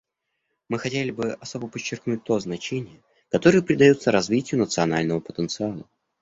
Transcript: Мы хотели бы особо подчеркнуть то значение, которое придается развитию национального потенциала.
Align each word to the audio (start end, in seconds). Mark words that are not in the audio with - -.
Мы 0.67 0.79
хотели 0.79 1.11
бы 1.11 1.33
особо 1.33 1.67
подчеркнуть 1.67 2.23
то 2.23 2.39
значение, 2.39 3.03
которое 3.29 3.61
придается 3.61 4.11
развитию 4.11 4.59
национального 4.59 5.19
потенциала. 5.19 5.87